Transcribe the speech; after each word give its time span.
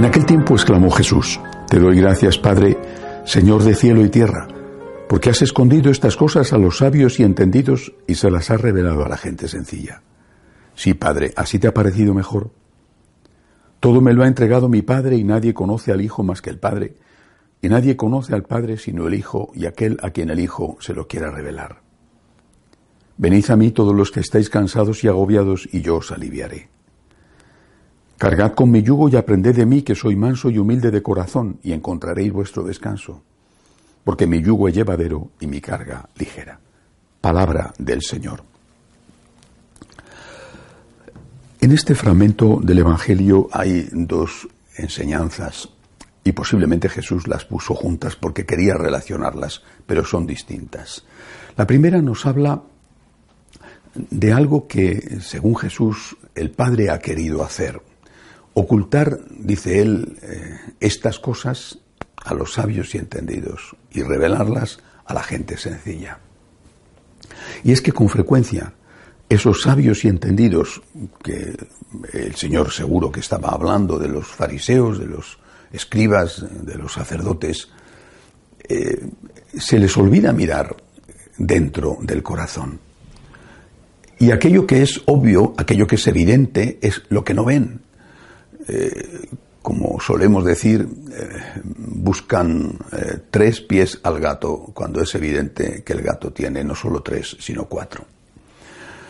En 0.00 0.06
aquel 0.06 0.24
tiempo 0.24 0.54
exclamó 0.54 0.90
Jesús, 0.90 1.38
Te 1.68 1.78
doy 1.78 2.00
gracias, 2.00 2.38
Padre, 2.38 2.78
Señor 3.26 3.62
de 3.62 3.74
cielo 3.74 4.02
y 4.02 4.08
tierra, 4.08 4.48
porque 5.08 5.28
has 5.28 5.42
escondido 5.42 5.90
estas 5.90 6.16
cosas 6.16 6.54
a 6.54 6.58
los 6.58 6.78
sabios 6.78 7.20
y 7.20 7.22
entendidos 7.22 7.92
y 8.06 8.14
se 8.14 8.30
las 8.30 8.50
has 8.50 8.60
revelado 8.60 9.04
a 9.04 9.10
la 9.10 9.18
gente 9.18 9.46
sencilla. 9.46 10.02
Sí, 10.74 10.94
Padre, 10.94 11.34
así 11.36 11.58
te 11.58 11.68
ha 11.68 11.74
parecido 11.74 12.14
mejor. 12.14 12.50
Todo 13.78 14.00
me 14.00 14.14
lo 14.14 14.22
ha 14.22 14.26
entregado 14.26 14.70
mi 14.70 14.80
Padre 14.80 15.16
y 15.16 15.24
nadie 15.24 15.52
conoce 15.52 15.92
al 15.92 16.00
Hijo 16.00 16.22
más 16.22 16.40
que 16.40 16.48
el 16.48 16.58
Padre, 16.58 16.94
y 17.62 17.68
nadie 17.68 17.96
conoce 17.96 18.34
al 18.34 18.42
Padre 18.44 18.78
sino 18.78 19.06
el 19.06 19.14
Hijo 19.14 19.50
y 19.54 19.66
aquel 19.66 19.98
a 20.02 20.10
quien 20.10 20.30
el 20.30 20.40
Hijo 20.40 20.76
se 20.80 20.94
lo 20.94 21.06
quiera 21.06 21.30
revelar. 21.30 21.80
Venid 23.20 23.50
a 23.50 23.56
mí 23.56 23.70
todos 23.70 23.94
los 23.94 24.10
que 24.10 24.20
estáis 24.20 24.48
cansados 24.48 25.04
y 25.04 25.08
agobiados, 25.08 25.68
y 25.70 25.82
yo 25.82 25.96
os 25.96 26.10
aliviaré. 26.10 26.70
Cargad 28.16 28.52
con 28.52 28.70
mi 28.70 28.82
yugo 28.82 29.10
y 29.10 29.16
aprended 29.16 29.54
de 29.54 29.66
mí, 29.66 29.82
que 29.82 29.94
soy 29.94 30.16
manso 30.16 30.48
y 30.48 30.56
humilde 30.56 30.90
de 30.90 31.02
corazón, 31.02 31.58
y 31.62 31.72
encontraréis 31.72 32.32
vuestro 32.32 32.62
descanso, 32.62 33.22
porque 34.04 34.26
mi 34.26 34.40
yugo 34.40 34.68
es 34.68 34.74
llevadero 34.74 35.28
y 35.38 35.46
mi 35.46 35.60
carga 35.60 36.08
ligera. 36.16 36.60
Palabra 37.20 37.74
del 37.78 38.00
Señor. 38.00 38.42
En 41.60 41.72
este 41.72 41.94
fragmento 41.94 42.58
del 42.62 42.78
Evangelio 42.78 43.50
hay 43.52 43.86
dos 43.92 44.48
enseñanzas, 44.76 45.68
y 46.30 46.32
posiblemente 46.32 46.88
Jesús 46.88 47.26
las 47.26 47.44
puso 47.44 47.74
juntas 47.74 48.14
porque 48.14 48.46
quería 48.46 48.74
relacionarlas, 48.74 49.62
pero 49.84 50.04
son 50.04 50.28
distintas. 50.28 51.04
La 51.56 51.66
primera 51.66 52.00
nos 52.00 52.24
habla 52.24 52.62
de 53.94 54.32
algo 54.32 54.68
que, 54.68 55.18
según 55.20 55.56
Jesús, 55.56 56.16
el 56.36 56.52
Padre 56.52 56.90
ha 56.90 57.00
querido 57.00 57.42
hacer, 57.42 57.82
ocultar, 58.54 59.18
dice 59.28 59.82
él, 59.82 60.18
eh, 60.22 60.56
estas 60.78 61.18
cosas 61.18 61.80
a 62.24 62.32
los 62.32 62.52
sabios 62.52 62.94
y 62.94 62.98
entendidos 62.98 63.74
y 63.90 64.02
revelarlas 64.02 64.78
a 65.06 65.14
la 65.14 65.24
gente 65.24 65.56
sencilla. 65.56 66.20
Y 67.64 67.72
es 67.72 67.82
que 67.82 67.90
con 67.90 68.08
frecuencia 68.08 68.72
esos 69.28 69.62
sabios 69.62 70.04
y 70.04 70.08
entendidos, 70.08 70.80
que 71.24 71.56
el 72.12 72.36
Señor 72.36 72.70
seguro 72.70 73.10
que 73.10 73.18
estaba 73.18 73.48
hablando 73.48 73.98
de 73.98 74.06
los 74.06 74.28
fariseos, 74.28 75.00
de 75.00 75.06
los 75.06 75.40
escribas, 75.72 76.44
de 76.64 76.74
los 76.76 76.92
sacerdotes, 76.92 77.68
eh, 78.68 79.08
se 79.58 79.78
les 79.78 79.96
olvida 79.96 80.32
mirar 80.32 80.76
dentro 81.38 81.98
del 82.02 82.22
corazón. 82.22 82.78
Y 84.18 84.30
aquello 84.30 84.66
que 84.66 84.82
es 84.82 85.02
obvio, 85.06 85.54
aquello 85.56 85.86
que 85.86 85.96
es 85.96 86.06
evidente, 86.06 86.78
es 86.82 87.02
lo 87.08 87.24
que 87.24 87.34
no 87.34 87.44
ven. 87.44 87.80
Eh, 88.68 89.28
como 89.62 90.00
solemos 90.00 90.44
decir, 90.44 90.86
eh, 91.12 91.60
buscan 91.64 92.78
tres 93.30 93.60
pies 93.60 94.00
al 94.02 94.20
gato 94.20 94.70
cuando 94.72 95.02
es 95.02 95.14
evidente 95.14 95.82
que 95.84 95.92
el 95.92 96.02
gato 96.02 96.32
tiene 96.32 96.64
no 96.64 96.74
solo 96.74 97.02
tres, 97.02 97.36
sino 97.40 97.64
cuatro. 97.64 98.06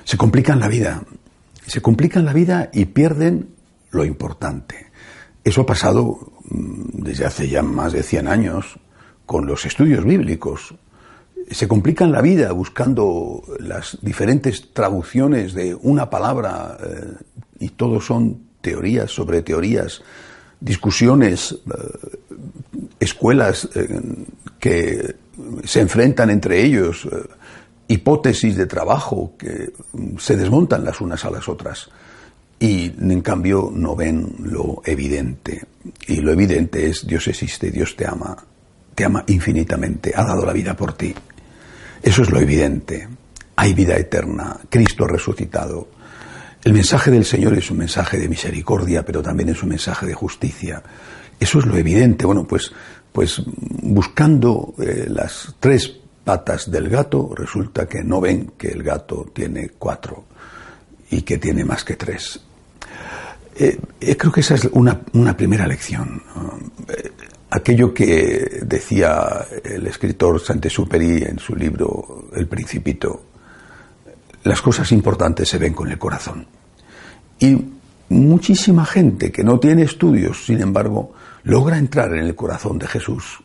Se 0.04 0.16
complican 0.16 0.58
la 0.58 0.68
vida, 0.68 1.02
se 1.66 1.80
complican 1.80 2.24
la 2.24 2.32
vida 2.32 2.70
y 2.72 2.86
pierden 2.86 3.50
lo 3.90 4.04
importante. 4.04 4.90
Eso 5.44 5.62
ha 5.62 5.66
pasado 5.66 6.32
desde 6.50 7.26
hace 7.26 7.48
ya 7.48 7.62
más 7.62 7.92
de 7.92 8.02
100 8.02 8.28
años 8.28 8.78
con 9.26 9.46
los 9.46 9.64
estudios 9.64 10.04
bíblicos. 10.04 10.74
Se 11.50 11.68
complican 11.68 12.12
la 12.12 12.20
vida 12.20 12.52
buscando 12.52 13.42
las 13.58 13.98
diferentes 14.02 14.72
traducciones 14.72 15.54
de 15.54 15.74
una 15.74 16.10
palabra 16.10 16.76
y 17.58 17.70
todos 17.70 18.06
son 18.06 18.50
teorías 18.60 19.10
sobre 19.10 19.42
teorías, 19.42 20.02
discusiones, 20.60 21.52
eh, 21.52 22.18
escuelas 22.98 23.68
eh, 23.74 24.00
que 24.58 25.16
se 25.64 25.80
enfrentan 25.80 26.30
entre 26.30 26.62
ellos, 26.62 27.06
eh, 27.10 27.16
hipótesis 27.88 28.56
de 28.56 28.66
trabajo 28.66 29.34
que 29.38 29.72
se 30.18 30.36
desmontan 30.36 30.84
las 30.84 31.00
unas 31.00 31.24
a 31.24 31.30
las 31.30 31.48
otras 31.48 31.90
y 32.60 32.84
en 32.86 33.20
cambio 33.22 33.72
no 33.74 33.96
ven 33.96 34.36
lo 34.44 34.82
evidente. 34.84 35.64
Y 36.06 36.20
lo 36.20 36.32
evidente 36.32 36.88
es 36.88 37.04
Dios 37.04 37.26
existe, 37.26 37.72
Dios 37.72 37.96
te 37.96 38.06
ama, 38.06 38.36
te 38.94 39.04
ama 39.04 39.24
infinitamente, 39.26 40.12
ha 40.14 40.22
dado 40.22 40.46
la 40.46 40.52
vida 40.52 40.76
por 40.76 40.92
ti. 40.92 41.12
Eso 42.00 42.22
es 42.22 42.30
lo 42.30 42.38
evidente. 42.38 43.08
Hay 43.56 43.74
vida 43.74 43.96
eterna, 43.96 44.58
Cristo 44.68 45.06
resucitado 45.06 45.88
el 46.62 46.74
mensaje 46.74 47.10
del 47.10 47.24
Señor 47.24 47.54
es 47.54 47.70
un 47.70 47.78
mensaje 47.78 48.18
de 48.18 48.28
misericordia, 48.28 49.02
pero 49.02 49.22
también 49.22 49.48
es 49.48 49.62
un 49.62 49.70
mensaje 49.70 50.06
de 50.06 50.12
justicia. 50.12 50.82
Eso 51.38 51.58
es 51.58 51.64
lo 51.64 51.74
evidente. 51.76 52.26
Bueno, 52.26 52.46
pues, 52.46 52.70
pues 53.12 53.40
buscando 53.82 54.74
eh, 54.78 55.06
las 55.08 55.54
tres 55.58 55.96
patas 56.22 56.70
del 56.70 56.90
gato, 56.90 57.32
resulta 57.34 57.86
que 57.86 58.04
no 58.04 58.20
ven 58.20 58.52
que 58.58 58.68
el 58.68 58.82
gato 58.82 59.30
tiene 59.32 59.70
cuatro 59.78 60.24
y 61.10 61.22
que 61.22 61.38
tiene 61.38 61.64
más 61.64 61.82
que 61.82 61.96
tres. 61.96 62.40
Eh, 63.56 63.78
eh, 64.00 64.16
creo 64.16 64.32
que 64.32 64.40
esa 64.40 64.54
es 64.54 64.68
una, 64.72 65.36
primera 65.36 65.66
lección. 65.66 66.22
aquello 67.50 67.92
que 67.92 68.60
decía 68.62 69.46
el 69.64 69.86
escritor 69.86 70.40
Saint-Exupéry 70.40 71.24
en 71.24 71.38
su 71.38 71.54
libro 71.56 72.28
El 72.34 72.46
Principito, 72.46 73.24
las 74.44 74.62
cosas 74.62 74.90
importantes 74.92 75.48
se 75.48 75.58
ven 75.58 75.74
con 75.74 75.90
el 75.90 75.98
corazón. 75.98 76.46
Y 77.38 77.58
muchísima 78.08 78.84
gente 78.84 79.30
que 79.30 79.44
no 79.44 79.58
tiene 79.58 79.82
estudios, 79.82 80.44
sin 80.46 80.60
embargo, 80.60 81.12
logra 81.44 81.78
entrar 81.78 82.14
en 82.14 82.24
el 82.24 82.34
corazón 82.34 82.78
de 82.78 82.86
Jesús, 82.86 83.40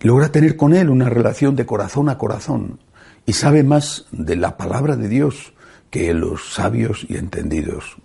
logra 0.00 0.30
tener 0.30 0.56
con 0.56 0.74
Él 0.74 0.88
una 0.90 1.08
relación 1.08 1.56
de 1.56 1.66
corazón 1.66 2.08
a 2.08 2.18
corazón 2.18 2.78
y 3.26 3.32
sabe 3.32 3.62
más 3.62 4.06
de 4.10 4.36
la 4.36 4.56
palabra 4.56 4.96
de 4.96 5.08
Dios 5.08 5.52
que 5.90 6.12
los 6.14 6.54
sabios 6.54 7.06
y 7.08 7.16
entendidos. 7.16 7.96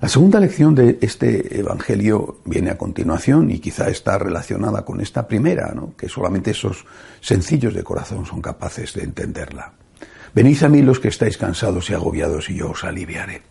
La 0.00 0.08
segunda 0.08 0.40
lección 0.40 0.74
de 0.74 0.98
este 1.02 1.60
Evangelio 1.60 2.38
viene 2.46 2.70
a 2.70 2.78
continuación 2.78 3.50
y 3.50 3.58
quizá 3.58 3.90
está 3.90 4.16
relacionada 4.16 4.82
con 4.82 5.02
esta 5.02 5.28
primera, 5.28 5.74
que 5.98 6.08
solamente 6.08 6.52
esos 6.52 6.86
sencillos 7.20 7.74
de 7.74 7.84
corazón 7.84 8.24
son 8.24 8.40
capaces 8.40 8.94
de 8.94 9.02
entenderla. 9.02 9.74
Venid 10.34 10.62
a 10.62 10.70
mí 10.70 10.80
los 10.80 11.00
que 11.00 11.08
estáis 11.08 11.36
cansados 11.36 11.90
y 11.90 11.94
agobiados 11.94 12.48
y 12.48 12.54
yo 12.54 12.70
os 12.70 12.82
aliviaré. 12.82 13.42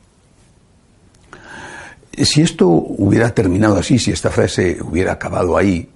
Si 2.17 2.41
esto 2.41 2.67
hubiera 2.67 3.29
terminado 3.35 3.77
así, 3.77 3.99
si 3.99 4.11
esta 4.11 4.31
frase 4.31 4.79
hubiera 4.81 5.11
acabado 5.13 5.55
ahí, 5.55 5.87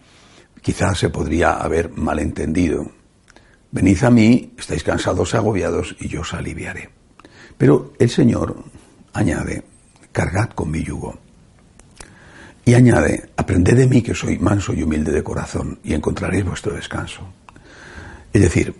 quizás 0.61 0.99
se 0.99 1.09
podría 1.09 1.53
haber 1.53 1.89
malentendido. 1.89 2.91
Venid 3.71 4.03
a 4.03 4.11
mí, 4.11 4.53
estáis 4.55 4.83
cansados 4.83 5.33
agobiados 5.33 5.95
y 5.99 6.09
yo 6.09 6.21
os 6.21 6.33
aliviaré. 6.35 6.91
Pero 7.57 7.93
el 7.97 8.09
Señor 8.11 8.55
añade, 9.13 9.63
cargad 10.13 10.51
con 10.51 10.71
mi 10.71 10.81
yugo. 10.81 11.19
Y 12.63 12.75
añade, 12.75 13.31
aprended 13.35 13.75
de 13.75 13.87
mí 13.87 14.01
que 14.01 14.15
soy 14.15 14.39
manso 14.39 14.71
y 14.73 14.83
humilde 14.83 15.11
de 15.11 15.23
corazón 15.23 15.79
y 15.83 15.93
encontraréis 15.93 16.45
vuestro 16.45 16.73
descanso. 16.73 17.27
Es 18.31 18.41
decir, 18.41 18.73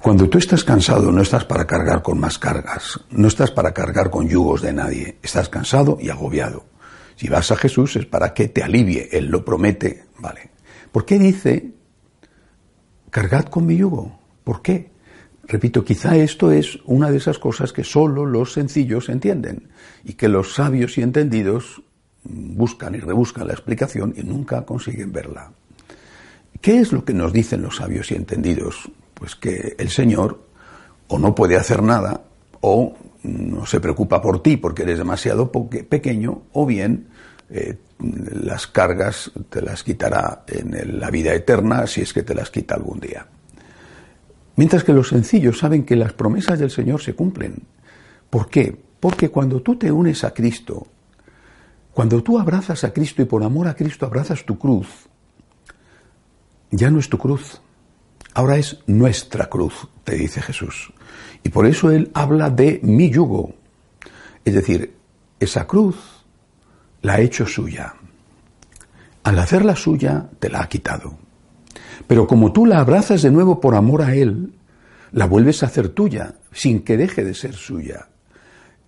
cuando 0.00 0.28
tú 0.28 0.38
estás 0.38 0.62
cansado, 0.62 1.10
no 1.10 1.22
estás 1.22 1.44
para 1.44 1.66
cargar 1.66 2.02
con 2.02 2.20
más 2.20 2.38
cargas, 2.38 3.00
no 3.10 3.28
estás 3.28 3.50
para 3.50 3.72
cargar 3.72 4.10
con 4.10 4.28
yugos 4.28 4.62
de 4.62 4.72
nadie, 4.72 5.16
estás 5.22 5.48
cansado 5.48 5.98
y 6.00 6.10
agobiado. 6.10 6.64
Si 7.16 7.28
vas 7.28 7.50
a 7.50 7.56
Jesús 7.56 7.96
es 7.96 8.06
para 8.06 8.34
que 8.34 8.48
te 8.48 8.62
alivie, 8.62 9.08
Él 9.12 9.26
lo 9.26 9.44
promete, 9.44 10.04
¿vale? 10.18 10.50
¿Por 10.90 11.04
qué 11.04 11.18
dice, 11.18 11.72
cargad 13.10 13.44
con 13.44 13.66
mi 13.66 13.76
yugo? 13.76 14.18
¿Por 14.44 14.62
qué? 14.62 14.91
Repito, 15.52 15.84
quizá 15.84 16.16
esto 16.16 16.50
es 16.50 16.78
una 16.86 17.10
de 17.10 17.18
esas 17.18 17.38
cosas 17.38 17.74
que 17.74 17.84
solo 17.84 18.24
los 18.24 18.54
sencillos 18.54 19.10
entienden 19.10 19.68
y 20.02 20.14
que 20.14 20.26
los 20.26 20.54
sabios 20.54 20.96
y 20.96 21.02
entendidos 21.02 21.82
buscan 22.24 22.94
y 22.94 23.00
rebuscan 23.00 23.48
la 23.48 23.52
explicación 23.52 24.14
y 24.16 24.22
nunca 24.22 24.64
consiguen 24.64 25.12
verla. 25.12 25.52
¿Qué 26.62 26.78
es 26.78 26.90
lo 26.90 27.04
que 27.04 27.12
nos 27.12 27.34
dicen 27.34 27.60
los 27.60 27.76
sabios 27.76 28.10
y 28.10 28.14
entendidos? 28.14 28.90
Pues 29.12 29.36
que 29.36 29.76
el 29.78 29.90
Señor 29.90 30.40
o 31.08 31.18
no 31.18 31.34
puede 31.34 31.56
hacer 31.56 31.82
nada 31.82 32.22
o 32.62 32.96
no 33.22 33.66
se 33.66 33.78
preocupa 33.78 34.22
por 34.22 34.42
ti 34.42 34.56
porque 34.56 34.84
eres 34.84 34.96
demasiado 34.96 35.52
pequeño 35.52 36.44
o 36.52 36.64
bien 36.64 37.08
eh, 37.50 37.76
las 37.98 38.66
cargas 38.68 39.30
te 39.50 39.60
las 39.60 39.82
quitará 39.84 40.44
en 40.48 40.98
la 40.98 41.10
vida 41.10 41.34
eterna 41.34 41.86
si 41.86 42.00
es 42.00 42.14
que 42.14 42.22
te 42.22 42.34
las 42.34 42.48
quita 42.48 42.74
algún 42.74 43.00
día. 43.00 43.26
Mientras 44.56 44.84
que 44.84 44.92
los 44.92 45.08
sencillos 45.08 45.58
saben 45.58 45.84
que 45.84 45.96
las 45.96 46.12
promesas 46.12 46.58
del 46.58 46.70
Señor 46.70 47.00
se 47.00 47.14
cumplen. 47.14 47.62
¿Por 48.28 48.48
qué? 48.48 48.76
Porque 49.00 49.30
cuando 49.30 49.62
tú 49.62 49.76
te 49.76 49.90
unes 49.90 50.24
a 50.24 50.32
Cristo, 50.32 50.86
cuando 51.92 52.22
tú 52.22 52.38
abrazas 52.38 52.84
a 52.84 52.92
Cristo 52.92 53.22
y 53.22 53.26
por 53.26 53.42
amor 53.42 53.68
a 53.68 53.74
Cristo 53.74 54.06
abrazas 54.06 54.44
tu 54.44 54.58
cruz, 54.58 54.86
ya 56.70 56.90
no 56.90 56.98
es 56.98 57.08
tu 57.08 57.18
cruz, 57.18 57.60
ahora 58.34 58.56
es 58.56 58.78
nuestra 58.86 59.46
cruz, 59.46 59.88
te 60.04 60.16
dice 60.16 60.40
Jesús. 60.40 60.92
Y 61.42 61.48
por 61.48 61.66
eso 61.66 61.90
Él 61.90 62.10
habla 62.14 62.50
de 62.50 62.80
mi 62.82 63.10
yugo. 63.10 63.54
Es 64.44 64.54
decir, 64.54 64.94
esa 65.40 65.66
cruz 65.66 65.96
la 67.02 67.14
ha 67.14 67.20
hecho 67.20 67.46
suya. 67.46 67.94
Al 69.24 69.38
hacerla 69.38 69.76
suya, 69.76 70.28
te 70.38 70.48
la 70.48 70.62
ha 70.62 70.68
quitado. 70.68 71.18
Pero 72.06 72.26
como 72.26 72.52
tú 72.52 72.66
la 72.66 72.80
abrazas 72.80 73.22
de 73.22 73.30
nuevo 73.30 73.60
por 73.60 73.74
amor 73.74 74.02
a 74.02 74.14
Él, 74.14 74.54
la 75.12 75.26
vuelves 75.26 75.62
a 75.62 75.66
hacer 75.66 75.88
tuya, 75.90 76.34
sin 76.52 76.82
que 76.82 76.96
deje 76.96 77.24
de 77.24 77.34
ser 77.34 77.54
suya. 77.54 78.08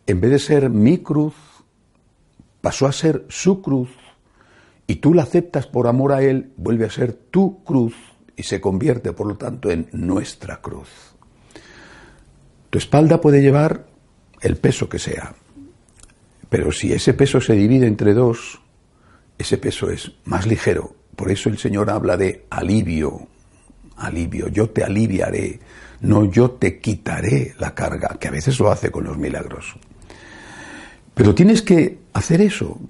En 0.07 0.21
vez 0.21 0.31
de 0.31 0.39
ser 0.39 0.71
mi 0.71 0.99
cruz, 0.99 1.35
pasó 2.61 2.87
a 2.87 2.93
ser 2.93 3.25
su 3.29 3.63
cruz, 3.63 3.91
y 4.87 4.97
tú 4.97 5.15
la 5.15 5.23
aceptas 5.23 5.67
por 5.67 5.87
amor 5.87 6.13
a 6.13 6.23
Él, 6.23 6.53
vuelve 6.57 6.87
a 6.87 6.91
ser 6.91 7.13
tu 7.13 7.63
cruz 7.65 7.95
y 8.37 8.43
se 8.43 8.61
convierte, 8.61 9.13
por 9.13 9.27
lo 9.27 9.37
tanto, 9.37 9.71
en 9.71 9.89
nuestra 9.93 10.61
cruz. 10.61 10.89
Tu 12.71 12.79
espalda 12.79 13.21
puede 13.21 13.41
llevar 13.41 13.87
el 14.41 14.57
peso 14.57 14.89
que 14.89 14.99
sea, 14.99 15.35
pero 16.49 16.73
si 16.73 16.93
ese 16.93 17.15
peso 17.15 17.41
se 17.41 17.55
divide 17.55 17.87
entre 17.87 18.15
dos, 18.15 18.61
ese 19.39 19.59
peso 19.59 19.91
es 19.91 20.13
más 20.25 20.47
ligero. 20.47 20.95
Por 21.17 21.31
eso 21.31 21.49
el 21.49 21.59
Señor 21.59 21.91
habla 21.91 22.17
de 22.17 22.47
alivio, 22.51 23.29
alivio, 23.97 24.49
yo 24.49 24.71
te 24.71 24.83
aliviaré, 24.83 25.61
no 26.01 26.31
yo 26.31 26.53
te 26.53 26.81
quitaré 26.81 27.55
la 27.59 27.75
carga, 27.75 28.17
que 28.19 28.29
a 28.29 28.33
veces 28.33 28.59
lo 28.59 28.71
hace 28.71 28.91
con 28.91 29.05
los 29.05 29.17
milagros. 29.17 29.77
Pero 31.15 31.35
tienes 31.35 31.63
que 31.63 31.99
hacer 32.13 32.41
eso, 32.41 32.81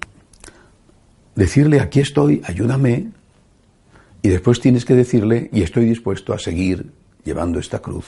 decirle, 1.35 1.79
aquí 1.79 1.99
estoy, 1.99 2.41
ayúdame, 2.45 3.11
y 4.21 4.29
después 4.29 4.59
tienes 4.59 4.85
que 4.85 4.95
decirle, 4.95 5.49
y 5.53 5.61
estoy 5.61 5.85
dispuesto 5.85 6.33
a 6.33 6.39
seguir 6.39 6.91
llevando 7.23 7.59
esta 7.59 7.79
cruz, 7.79 8.07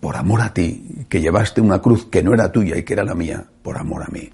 por 0.00 0.16
amor 0.16 0.40
a 0.40 0.54
ti, 0.54 1.04
que 1.10 1.20
llevaste 1.20 1.60
una 1.60 1.82
cruz 1.82 2.06
que 2.06 2.22
no 2.22 2.32
era 2.32 2.50
tuya 2.50 2.76
y 2.78 2.84
que 2.84 2.94
era 2.94 3.04
la 3.04 3.14
mía, 3.14 3.44
por 3.62 3.76
amor 3.76 4.02
a 4.02 4.10
mí. 4.10 4.30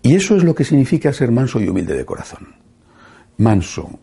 Y 0.00 0.14
eso 0.14 0.36
es 0.36 0.44
lo 0.44 0.54
que 0.54 0.64
significa 0.64 1.12
ser 1.12 1.30
manso 1.32 1.60
y 1.60 1.68
humilde 1.68 1.94
de 1.94 2.06
corazón. 2.06 2.55
Manso, 3.38 3.98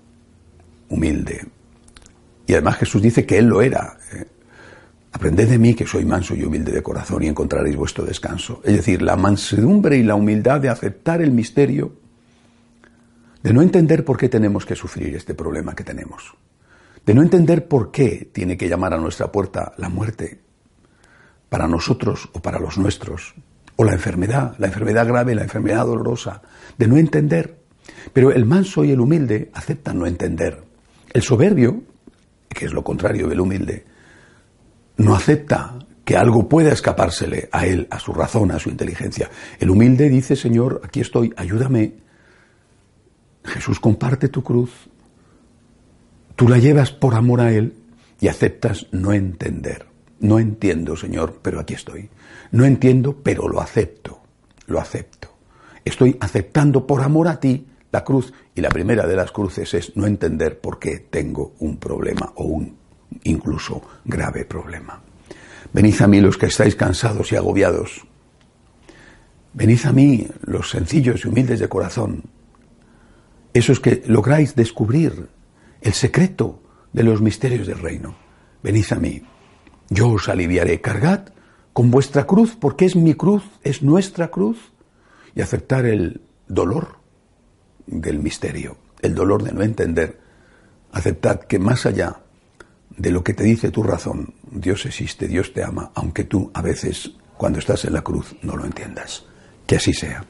humilde. 0.89 1.45
Y 2.45 2.53
además 2.53 2.77
Jesús 2.77 3.01
dice 3.01 3.25
que 3.25 3.38
Él 3.38 3.47
lo 3.47 3.62
era. 3.62 3.97
¿eh? 4.13 4.25
Aprended 5.12 5.50
de 5.50 5.59
mí 5.59 5.74
que 5.74 5.85
soy 5.85 6.06
manso 6.06 6.35
y 6.35 6.44
humilde 6.44 6.71
de 6.71 6.81
corazón 6.81 7.24
y 7.24 7.27
encontraréis 7.27 7.75
vuestro 7.75 8.03
descanso. 8.06 8.62
Es 8.63 8.75
decir, 8.75 9.01
la 9.01 9.15
mansedumbre 9.15 9.97
y 9.97 10.03
la 10.03 10.15
humildad 10.15 10.59
de 10.59 10.69
aceptar 10.69 11.21
el 11.21 11.31
misterio 11.31 11.94
de 13.44 13.53
no 13.53 13.62
entender 13.62 14.06
por 14.06 14.18
qué 14.18 14.30
tenemos 14.30 14.65
que 14.65 14.75
sufrir 14.75 15.15
este 15.15 15.36
problema 15.36 15.75
que 15.75 15.83
tenemos, 15.83 16.33
de 17.06 17.13
no 17.13 17.21
entender 17.21 17.68
por 17.68 17.91
qué 17.91 18.29
tiene 18.31 18.57
que 18.57 18.69
llamar 18.69 18.94
a 18.94 18.97
nuestra 18.97 19.31
puerta 19.31 19.74
la 19.77 19.89
muerte, 19.89 20.39
para 21.50 21.68
nosotros 21.68 22.29
o 22.33 22.39
para 22.39 22.57
los 22.57 22.77
nuestros, 22.77 23.36
o 23.75 23.83
la 23.83 23.91
enfermedad, 23.91 24.56
la 24.57 24.68
enfermedad 24.68 25.06
grave, 25.06 25.36
la 25.36 25.44
enfermedad 25.44 25.86
dolorosa, 25.86 26.41
de 26.77 26.88
no 26.88 26.97
entender. 26.97 27.62
Pero 28.11 28.31
el 28.31 28.45
manso 28.45 28.83
y 28.83 28.91
el 28.91 29.00
humilde 29.00 29.50
aceptan 29.53 30.00
no 30.00 30.05
entender. 30.05 30.63
El 31.13 31.21
soberbio, 31.21 31.83
que 32.50 32.65
es 32.65 32.73
lo 32.73 32.83
contrario 32.83 33.27
del 33.27 33.39
humilde, 33.39 33.85
no 34.97 35.15
acepta 35.15 35.79
que 36.03 36.17
algo 36.17 36.50
pueda 36.50 36.73
escapársele 36.73 37.50
a 37.51 37.65
él, 37.65 37.88
a 37.89 38.00
su 38.00 38.13
razón, 38.13 38.51
a 38.51 38.59
su 38.59 38.69
inteligencia. 38.69 39.29
El 39.59 39.69
humilde 39.69 40.09
dice, 40.09 40.35
Señor, 40.35 40.81
aquí 40.83 41.00
estoy, 41.00 41.33
ayúdame, 41.38 41.94
Jesús 43.45 43.79
comparte 43.79 44.29
tu 44.29 44.44
cruz, 44.44 44.71
tú 46.35 46.47
la 46.47 46.57
llevas 46.57 46.91
por 46.91 47.15
amor 47.15 47.41
a 47.41 47.51
Él 47.51 47.73
y 48.19 48.27
aceptas 48.27 48.88
no 48.91 49.13
entender. 49.13 49.85
No 50.19 50.39
entiendo, 50.39 50.95
Señor, 50.95 51.39
pero 51.41 51.59
aquí 51.59 51.73
estoy. 51.73 52.09
No 52.51 52.65
entiendo, 52.65 53.17
pero 53.21 53.50
lo 53.50 53.59
acepto, 53.59 54.21
lo 54.67 54.79
acepto. 54.79 55.29
Estoy 55.83 56.15
aceptando 56.21 56.88
por 56.88 57.01
amor 57.01 57.27
a 57.27 57.39
ti 57.39 57.67
la 57.94 58.04
cruz 58.04 58.34
y 58.56 58.62
la 58.62 58.69
primera 58.69 59.06
de 59.06 59.16
las 59.16 59.31
cruces 59.31 59.72
es 59.75 59.95
no 59.95 60.07
entender 60.07 60.60
por 60.60 60.80
qué 60.80 61.06
tengo 61.12 61.54
un 61.60 61.78
problema 61.78 62.34
o 62.38 62.45
un 62.45 62.75
incluso 63.24 63.84
grave 64.04 64.45
problema. 64.45 65.00
Venid 65.72 66.01
a 66.01 66.07
mí 66.07 66.19
los 66.19 66.36
que 66.36 66.48
estáis 66.48 66.75
cansados 66.75 67.31
y 67.31 67.36
agobiados. 67.36 68.04
Venid 69.54 69.86
a 69.86 69.92
mí 69.92 70.28
los 70.42 70.72
sencillos 70.72 71.24
y 71.24 71.28
humildes 71.28 71.60
de 71.60 71.69
corazón, 71.69 72.24
eso 73.54 73.72
es 73.72 73.80
que 73.80 74.01
lográis 74.07 74.56
descubrir 74.56 75.30
el 75.81 75.94
secreto 75.94 76.63
de 76.94 77.04
los 77.04 77.22
misterios 77.22 77.68
del 77.68 77.78
reino. 77.78 78.16
Venid 78.63 78.86
a 78.89 78.96
mí, 78.96 79.22
yo 79.92 80.10
os 80.10 80.30
aliviaré, 80.30 80.81
cargad 80.81 81.28
con 81.74 81.92
vuestra 81.92 82.25
cruz, 82.25 82.57
porque 82.60 82.86
es 82.86 82.96
mi 82.96 83.13
cruz, 83.13 83.44
es 83.62 83.84
nuestra 83.84 84.30
cruz, 84.30 84.74
y 85.36 85.42
aceptar 85.42 85.86
el 85.86 86.22
dolor 86.48 87.02
del 87.88 88.19
misterio, 88.19 88.77
el 89.01 89.15
dolor 89.15 89.44
de 89.44 89.51
no 89.51 89.62
entender. 89.62 90.19
Aceptad 90.91 91.41
que 91.41 91.59
más 91.59 91.85
allá 91.85 92.19
de 92.97 93.12
lo 93.12 93.24
que 93.24 93.33
te 93.33 93.44
dice 93.44 93.71
tu 93.71 93.83
razón, 93.83 94.33
Dios 94.51 94.85
existe, 94.85 95.27
Dios 95.27 95.53
te 95.53 95.63
ama, 95.63 95.91
aunque 95.95 96.24
tú 96.24 96.51
a 96.53 96.62
veces, 96.62 97.12
cuando 97.38 97.59
estás 97.59 97.85
en 97.85 97.94
la 97.94 98.01
cruz, 98.01 98.35
no 98.41 98.56
lo 98.56 98.65
entiendas. 98.65 99.25
Que 99.65 99.77
así 99.77 99.94
sea. 99.94 100.25